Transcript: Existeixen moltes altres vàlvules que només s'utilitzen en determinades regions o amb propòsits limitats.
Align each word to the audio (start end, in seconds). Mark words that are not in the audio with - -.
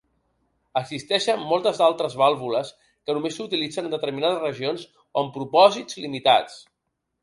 Existeixen 0.79 1.43
moltes 1.49 1.83
altres 1.89 2.17
vàlvules 2.23 2.73
que 2.87 3.19
només 3.19 3.39
s'utilitzen 3.41 3.93
en 3.93 3.97
determinades 3.99 4.45
regions 4.49 4.91
o 5.07 5.09
amb 5.27 5.35
propòsits 5.41 6.05
limitats. 6.07 6.63